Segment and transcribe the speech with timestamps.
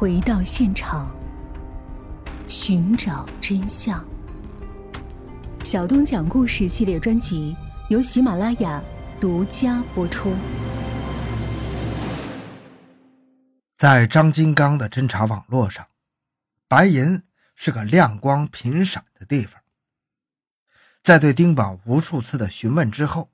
[0.00, 1.14] 回到现场，
[2.48, 4.02] 寻找真相。
[5.62, 7.54] 小东讲故事系列专辑
[7.90, 8.82] 由喜马拉雅
[9.20, 10.32] 独家播出。
[13.76, 15.86] 在张金刚的侦查网络上，
[16.66, 17.22] 白银
[17.54, 19.60] 是个亮光频闪的地方。
[21.02, 23.28] 在对丁宝无数次的询问之后，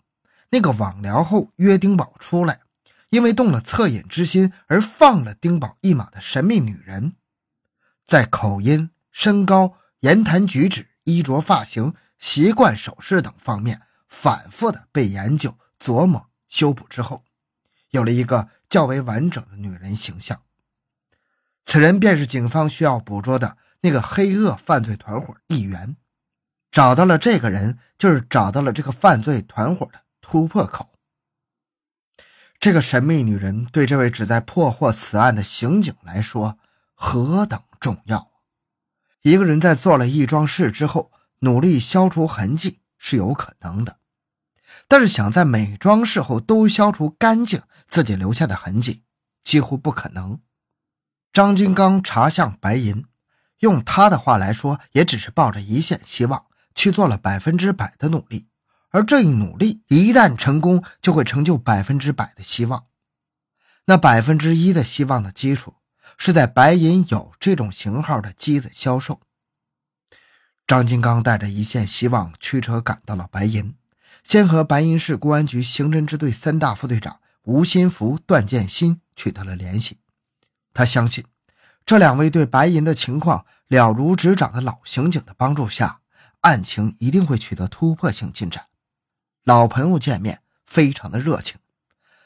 [0.50, 2.65] 那个网聊后约丁宝出来。
[3.11, 7.14] 因为动了恻隐之心而放了丁宝一马的神秘女人，
[8.05, 17.24] 在口音、身高、言谈举止、衣着发型、习惯、手势等方面反复的被研究、琢磨、修补之后，
[17.91, 20.42] 有了一个较为完整的女人形象。
[21.64, 25.97] 此人便是警方需要捕捉的那个黑恶犯罪团伙一员。
[26.70, 30.92] 找到了这个人，就是找到了这个犯罪团伙的突破口。
[32.66, 36.59] 这个神秘女人对这位旨在破获此案的刑警来说
[36.97, 38.33] 何等重要！
[39.23, 43.98] 一个人在做了一桩事之后，努力消除痕迹是有可能的，
[44.89, 49.05] 但是想在每桩事后都消除干净自己留下的痕迹，
[49.45, 50.41] 几乎不可能。
[51.33, 53.05] 张金刚查向白银，
[53.61, 58.48] 用他的话来说，也只是抱着一线希望去做了百分之百的努力。
[58.97, 62.86] 而这一努力一旦成功，就会成就百分之百的希望。
[63.84, 65.75] 那百分之一的希望的基础
[66.16, 69.20] 是在白银有这种型号的机子销售。
[70.67, 73.74] 张金刚带着一线希望驱车赶到了白银，
[74.24, 79.98] 先和白银市公安局刑侦支队三大副队长吴新福、段建新取得了联系。
[80.72, 81.22] 他相信，
[81.84, 86.00] 这两位对白银的情况了如指掌的老刑警的帮助下，
[86.41, 88.64] 案情一定会取得突破性进展。
[89.47, 91.56] 老朋友见面，非常的热情。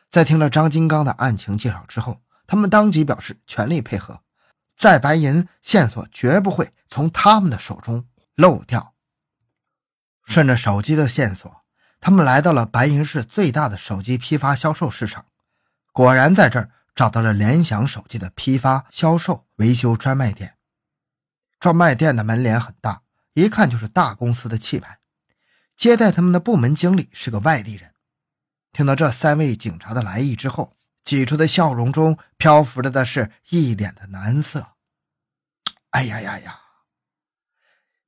[0.08, 4.22] 在听了张金刚的案情介绍之后，他们当即表示全力配合，
[4.74, 8.94] 在白银线索绝不会从他们的手中漏掉。
[10.24, 11.62] 顺着手机的线索，
[12.00, 15.26] 他们来到了白银市最大的手机批发销售市场，
[15.92, 20.56] 果然在这儿找到了联想手机的批发、销售、维修专卖店。
[21.58, 23.02] 专卖店的门脸很大，
[23.34, 25.00] 一看就是大公司的气派。
[25.80, 27.94] 接待他们的部门经理是个外地人，
[28.70, 34.72] 听到这三位警察的来意之后，挤出的笑容中漂浮着的是一脸的难色。
[35.92, 36.60] 哎呀呀呀！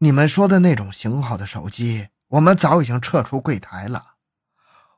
[0.01, 4.17] 你们说的那种型号的手机，我们早已经撤出柜台了。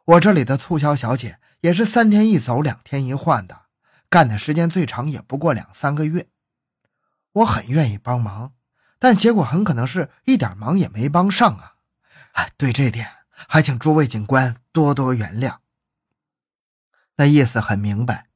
[0.07, 3.67] 我这里的促销小姐也是三天一走，两天一换的，
[4.09, 6.27] 干的时间最长也不过两三个月。
[7.35, 8.55] 我很愿意帮忙，
[8.99, 11.74] 但结果很可能是一点忙也没帮上啊。
[12.35, 13.09] 哎，对这点
[13.49, 15.57] 还请诸位警官多多原谅。
[17.17, 18.27] 那意思很明白，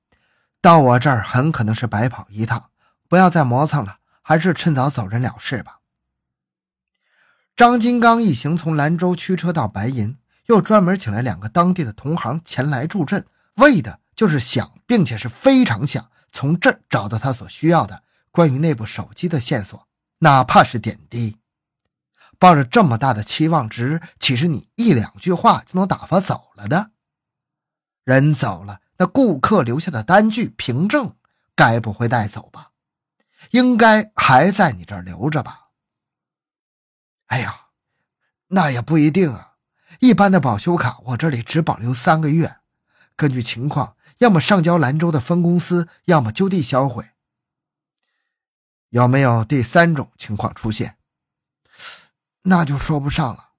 [0.60, 2.70] 到我这儿很可能是白跑一趟，
[3.08, 5.78] 不要再磨蹭了，还是趁早走人了事吧。
[7.56, 10.16] 张金刚一行从兰州驱车到白银，
[10.46, 19.88] 又专门请来两个当地的同行前来助阵，为的就是想，并且是非常想从这儿找到他所需要的关于那部手机的线索，
[20.18, 21.36] 哪怕是点滴。
[22.38, 26.92] 抱着这么大的期望值，岂是你一两句话就能打发走了的？
[28.04, 31.16] 人走了，那顾客留下的单据凭证，
[31.54, 32.70] 该不会带走吧？
[33.50, 35.68] 应该还在你这儿留着吧？
[37.26, 37.68] 哎呀，
[38.48, 39.54] 那也不一定啊。
[40.00, 42.58] 一般的保修卡，我这里只保留三个月，
[43.16, 47.10] 根据情况，要么上交兰州的分公司，要么就地销毁。
[48.90, 50.97] 有没有第三种情况出现？
[52.42, 53.50] 那就说不上了。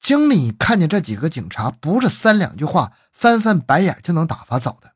[0.00, 4.94] 经理看见这几个警察不是三两句话、翻翻白眼就能打发走的，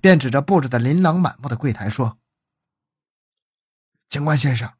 [0.00, 2.18] 便指着布置的琳琅满目的柜台说
[4.08, 4.72] ：“警官先生，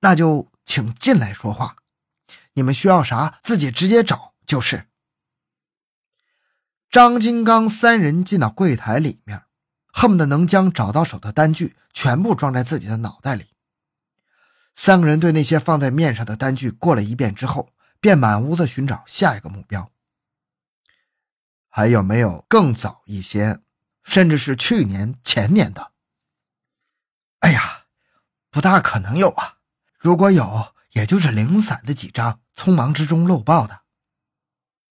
[0.00, 1.76] 那就请进来说话。
[2.54, 4.88] 你们需要啥，自己直接找就是。”
[6.90, 9.44] 张金刚三人进到柜台里面，
[9.92, 13.50] 恨不得能将找到手的单据全部装在自己的脑袋里。
[14.74, 19.92] 三个人对那些放在面上的单据过了一遍之后，便满屋子寻找下一个目标。
[21.68, 23.60] 还有没有更早一些，
[24.02, 25.92] 甚至是去年、前年的？
[27.40, 27.86] 哎呀，
[28.50, 29.58] 不大可能有啊！
[29.98, 33.82] 如果有，也就是零散的几张，匆忙之中漏报的。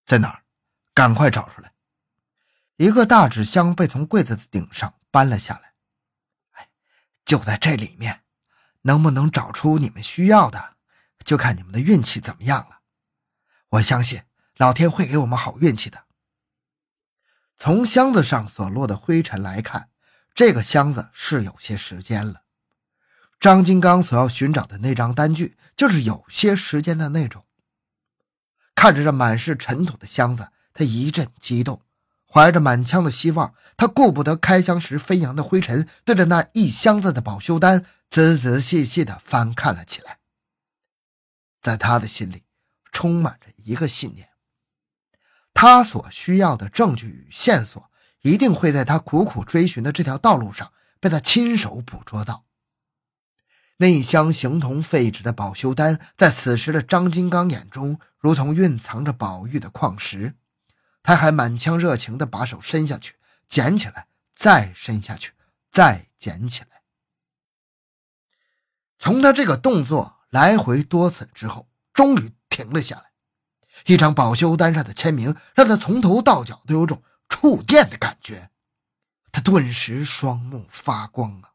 [0.06, 0.44] 在哪儿？
[0.94, 1.72] 赶快找出来！
[2.76, 5.74] 一个大纸箱被从柜子的顶上搬了下来。
[6.52, 6.70] 哎，
[7.24, 8.22] 就在这里面。
[8.82, 10.76] 能不能找出你们需要的，
[11.24, 12.80] 就看你们的运气怎么样了。
[13.70, 14.22] 我相信
[14.56, 16.04] 老天会给我们好运气的。
[17.56, 19.90] 从箱子上所落的灰尘来看，
[20.34, 22.42] 这个箱子是有些时间了。
[23.38, 27.44] 张金刚所要寻找的那张单据，就是有些时间的那种。
[28.74, 31.82] 看着这满是尘土的箱子，他一阵激动，
[32.26, 40.18] 怀着满腔的希望，他顾不得开箱时飞扬的灰尘，对着那一箱子的保修单仔仔细细地翻看了起来。
[41.60, 42.42] 在他的心里，
[42.90, 44.30] 充满着一个信念：
[45.54, 47.90] 他所需要的证据与线索，
[48.22, 52.44] 一定会在他苦苦追寻的这条道路上被他亲手捕捉到。
[53.76, 60.34] 那一箱形同废纸的保修单，在此时的张金刚眼中，如同蕴藏着宝玉的矿石。
[61.02, 63.14] 他还满腔热情地把手伸下去，
[63.46, 65.32] 捡起来，再伸下去，
[65.70, 66.79] 再捡起来。
[69.00, 73.04] 从他这个动作来回多次之后，终于停了下来。
[73.86, 78.50] 一张保修单上的签名，让他从头到脚都有种触电的感觉。
[79.32, 81.50] 他顿时双目发光啊！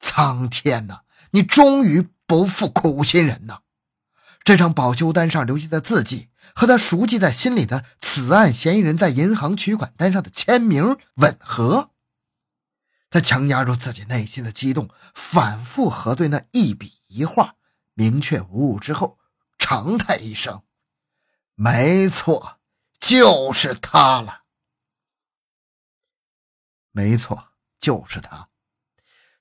[0.00, 1.00] 苍天呐！
[1.32, 3.58] 你终于不负苦心人呐！
[4.42, 11.90] 这张保修单上留下的字迹和他熟记在心里的此案嫌疑人在银行取款单上的签名吻合。
[13.14, 17.54] 他强压住自己内心的激动，反复核对那一笔一画，
[17.92, 19.20] 明确无误之后，
[19.56, 20.64] 长叹一声
[21.54, 22.58] ：“没错，
[22.98, 24.42] 就是他了。
[26.90, 28.48] 没错，就是他。”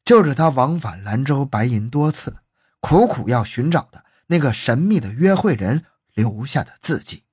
[0.06, 2.44] 就是他往返兰州白银多次，
[2.80, 7.24] 苦苦要寻找的那个神秘的约会人留下的字迹。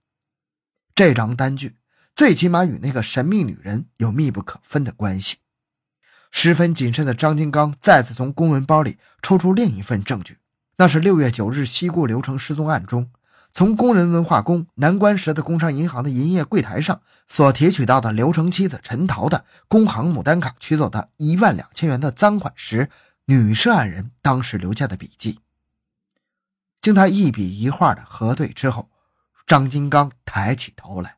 [0.94, 1.76] 这张单据
[2.14, 5.39] 最起码与那个神秘女人有密不可分的关系。
[6.30, 10.38] 十分谨慎的张金刚再次从公文包里抽出另一份证据，
[10.76, 13.10] 那是六月九日西固流程失踪案中。
[13.52, 22.88] 从工人文化宫南关十字工商银行的营业柜台上所提取到的刘成妻子陈桃的工行牡丹卡取走的一万两千元的赃款时，
[23.24, 25.40] 女涉案人当时留下的笔记。
[26.80, 28.88] 经他一笔一画的核对之后，
[29.46, 31.16] 张金刚抬起头来，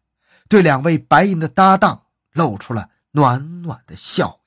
[0.49, 4.41] 对两位白银的搭档露出了暖暖的笑。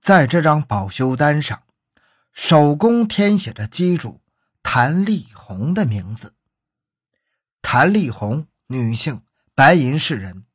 [0.00, 1.62] 在这张保修单上，
[2.32, 4.22] 手工填写着机主
[4.62, 6.34] 谭丽红的名字。
[7.60, 9.22] 谭丽红，女性，
[9.54, 10.46] 白银市人，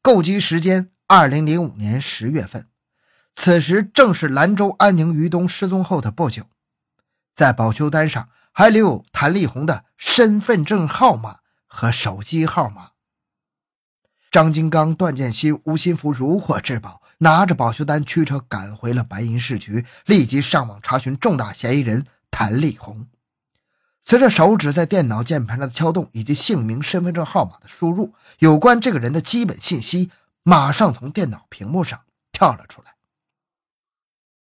[0.00, 2.68] 购机时间二零零五年十月份，
[3.34, 6.46] 此时正是兰州安宁于东失踪后的不久。
[7.34, 12.90] 在保修单上还留有谭丽红的身份证号码和手机号码。
[14.30, 23.06] 张金刚、段建新、吴新福如获至宝，拿着保修单驱车赶回了白银市局，立即上网查询重大嫌疑人谭丽红。
[24.00, 30.10] 随着手指在电脑键盘上的敲动，以及姓名、身份证号码的输入，有关这个人的基本信息
[30.42, 32.02] 马上从电脑屏幕上
[32.32, 32.96] 跳了出来。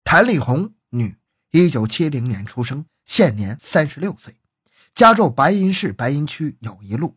[0.03, 1.17] 谭丽红，女，
[1.53, 4.37] 一九七零年出生，现年三十六岁，
[4.93, 7.17] 家住白银市白银区友谊路，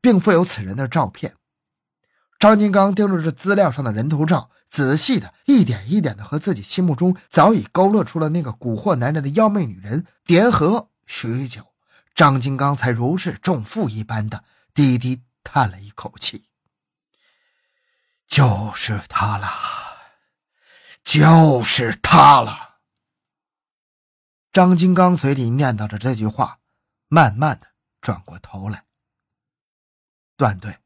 [0.00, 1.34] 并附有此人的照片。
[2.44, 11.72] 张金刚盯着这资料上的人头照，仔细的一点一点的和自己心目中早已勾勒出了那个蛊惑男人的妖媚女人叠合许久。
[12.14, 14.44] 张金刚才如释重负一般的
[14.74, 16.44] 低低叹了一口气
[18.28, 19.48] ：“就是他了，
[21.02, 22.80] 就是他了。”
[24.52, 26.58] 张金刚嘴里念叨着这句话，
[27.08, 27.68] 慢慢的
[28.02, 28.84] 转过头来
[30.36, 30.76] ：“段队，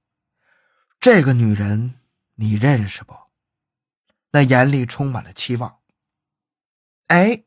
[1.01, 2.01] 这个女人
[2.35, 3.15] 你认识不？”
[4.33, 5.81] 那眼里充满了期望。
[7.07, 7.45] 哎，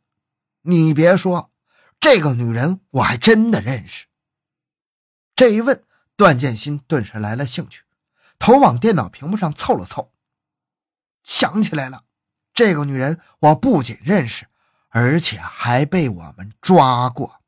[0.61, 1.51] 你别说。
[1.99, 4.07] 这个女人我还真的认识。
[5.35, 7.83] 这一问，段建新顿时来了兴趣，
[8.39, 10.11] 头往电脑屏幕上凑了凑，
[11.23, 12.05] 想起来了，
[12.55, 14.47] 这个女人我不仅认识，
[14.89, 17.43] 而且还被我们抓过。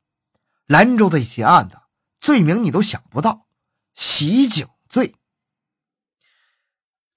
[0.66, 1.80] 兰州的一起案子，
[2.20, 3.48] 罪名你都想不到，
[3.94, 5.16] 袭警罪。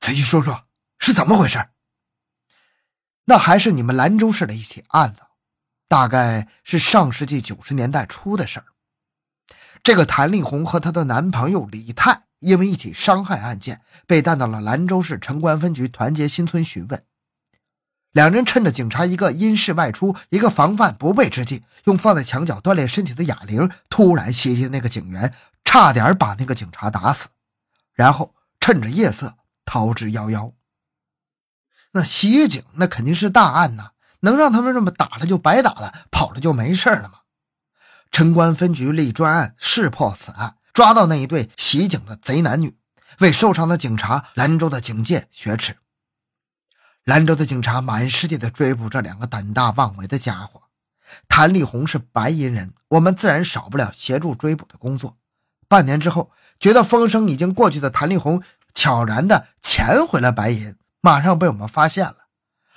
[0.08, 0.64] 仔细说说
[1.00, 1.68] 是怎么回事？
[3.26, 5.22] 那还是你们兰州市的一起案子。
[5.90, 8.68] 大概是上世纪九十年代初的事儿。
[9.84, 17.04] 这个谭丽红和她的男朋友李泰因为一起伤害案件，被带到了兰州市城关分局团结新村询问。
[18.14, 25.34] 两人趁着警察一个因事外出，一个防范不备之际，用放在墙角锻炼身体的哑铃突然袭击那个警员，
[25.66, 27.28] 差点把那个警察打死，
[27.92, 29.36] 然后趁着夜色
[29.68, 30.54] 逃之夭夭。
[31.92, 33.92] 那袭警那肯定是大案呐。
[34.22, 37.20] 能让他们这么打了就白打了，跑了就没事了吗？
[38.10, 42.76] 城关分局立专案，识破此案，抓到那一对袭警的贼男女，
[43.20, 45.78] 为受伤的警察兰州的警界雪耻。
[47.04, 50.64] 兰州的警察满世界的追捕这两个胆大妄为的家伙，
[51.28, 55.16] 谭立红是白银人，我们自然少不了协助追捕的工作。
[55.68, 58.42] 半年之后，觉得风声已经过去的谭立红
[58.74, 62.30] 悄然的潜回了白银，马上被我们发现了。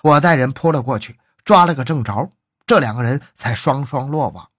[0.02, 2.32] 我带人扑了过去，抓了个正着，
[2.66, 4.50] 这两个人才双双落网。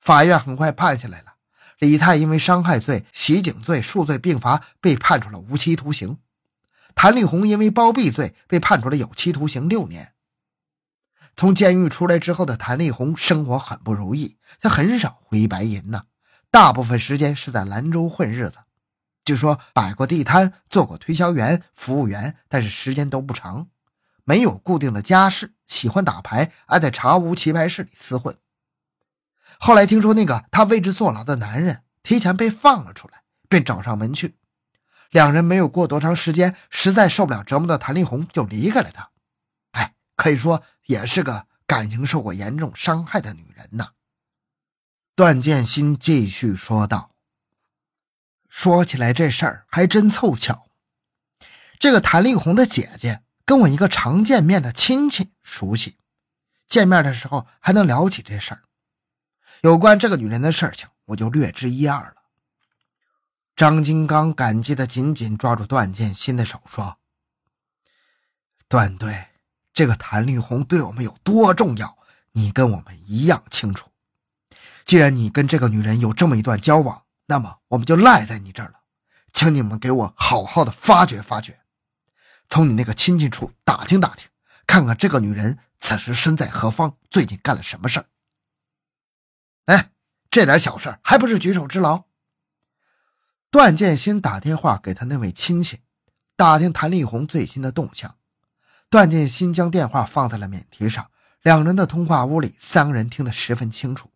[0.00, 1.32] 法院很快判下来了，
[1.80, 6.14] 李泰因为伤害罪、袭警罪数罪并罚，被判处了无期徒刑；
[6.94, 10.12] 谭丽红因为包庇罪被判处了有期徒刑六年。
[11.34, 16.04] 从监狱出来之后的谭丽红生活很不如意，她很少回白银呢，
[16.52, 18.58] 大部分时间是在兰州混日子。
[19.24, 23.68] 据说摆过地摊，做过推销员、服务员，但是时间都不长，
[24.24, 28.36] 没有固定的家室，喜欢打牌，爱在茶屋、棋牌室里厮混。
[29.58, 34.36] 后来听说那个他为之坐牢的男人提前被放了出来，便找上门去。
[35.10, 39.10] 两人没有过多长时间，实在受不了折磨的谭丽红就离开了他。
[39.72, 43.90] 哎，可以说也是个感情受过严重伤害的女人呐。
[45.16, 47.09] 段建新继续说道
[48.50, 50.68] ：“说起来这事儿还真凑巧，
[51.78, 55.96] 这个谭丽红的姐姐跟我一个常见面的亲戚熟悉，
[56.68, 58.64] 见面的时候还能聊起这事儿。”
[59.62, 62.14] 有关这个女人的事情，我就略知一二了。
[63.54, 66.98] 张金刚感激的紧紧抓住段建新的手，说
[68.68, 69.26] ：“段队，
[69.72, 71.98] 这个谭丽红对我们有多重要，
[72.32, 73.90] 你跟我们一样清楚。
[74.84, 78.80] 既然你跟这个女人有这么一段交往，那么我们就赖在你这儿了，
[79.32, 81.60] 请你们给我好好的发掘发掘，
[82.48, 84.28] 从你那个亲戚处打听打听，
[84.66, 88.06] 看看这个女人此时身在何方，最近干了什么事儿。”
[89.66, 89.92] 哎，
[90.28, 92.06] 这点小事还不是举手之劳？
[93.48, 95.82] 段建新打电话给他那位亲戚，
[96.34, 98.16] 打听谭丽红最新的动向。
[98.88, 101.08] 段建新将电话放在了免提上，
[101.42, 104.10] 两人的通话屋里，三个人听得十分清楚。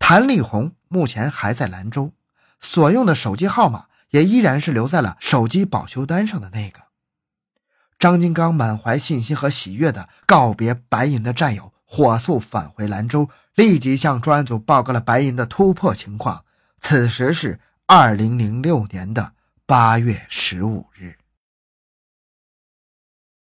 [0.00, 2.12] 谭丽红目前还在兰州，
[2.60, 6.80] 所用的手机号码也依然是留在了手机保修单上的那个。
[7.98, 11.72] 张金刚满怀信心和喜悦的告别白银的战友。
[11.88, 16.44] 火速返回兰州，立即向专案组报告了白银的突破情况。
[16.80, 19.34] 此时是二零零六年的
[19.66, 21.16] 八月十五日。